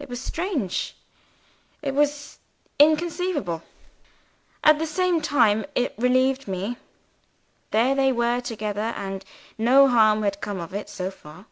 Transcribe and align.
It 0.00 0.08
was 0.08 0.20
strange, 0.20 0.96
it 1.82 1.94
was 1.94 2.40
inconceivable. 2.80 3.62
At 4.64 4.80
the 4.80 4.88
same 4.88 5.20
time 5.20 5.64
it 5.76 5.94
relieved 5.96 6.48
me. 6.48 6.78
There 7.70 7.94
they 7.94 8.10
were 8.10 8.40
together, 8.40 8.92
and 8.96 9.24
no 9.56 9.86
harm 9.86 10.24
had 10.24 10.40
come 10.40 10.58
of 10.58 10.74
it, 10.74 10.88
so 10.88 11.12
far. 11.12 11.46